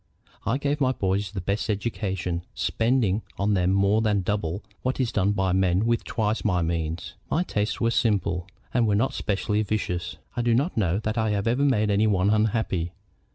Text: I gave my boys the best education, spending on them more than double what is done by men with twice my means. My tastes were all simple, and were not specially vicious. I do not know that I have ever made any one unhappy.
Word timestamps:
I 0.47 0.57
gave 0.57 0.81
my 0.81 0.93
boys 0.93 1.31
the 1.31 1.41
best 1.41 1.69
education, 1.69 2.41
spending 2.55 3.21
on 3.37 3.53
them 3.53 3.69
more 3.71 4.01
than 4.01 4.23
double 4.23 4.63
what 4.81 4.99
is 4.99 5.11
done 5.11 5.31
by 5.33 5.51
men 5.53 5.85
with 5.85 6.03
twice 6.03 6.43
my 6.43 6.63
means. 6.63 7.13
My 7.29 7.43
tastes 7.43 7.79
were 7.79 7.85
all 7.85 7.91
simple, 7.91 8.47
and 8.73 8.87
were 8.87 8.95
not 8.95 9.13
specially 9.13 9.61
vicious. 9.61 10.17
I 10.35 10.41
do 10.41 10.55
not 10.55 10.75
know 10.75 10.97
that 10.97 11.19
I 11.19 11.29
have 11.29 11.45
ever 11.45 11.61
made 11.63 11.91
any 11.91 12.07
one 12.07 12.31
unhappy. 12.31 12.93